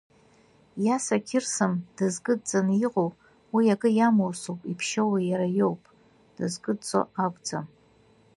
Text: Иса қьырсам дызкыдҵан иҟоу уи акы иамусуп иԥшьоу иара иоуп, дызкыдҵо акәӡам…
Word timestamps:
Иса 0.95 1.15
қьырсам 1.27 1.73
дызкыдҵан 1.95 2.67
иҟоу 2.85 3.09
уи 3.55 3.73
акы 3.73 3.89
иамусуп 3.93 4.59
иԥшьоу 4.71 5.13
иара 5.29 5.47
иоуп, 5.57 5.81
дызкыдҵо 6.35 7.01
акәӡам… 7.23 7.65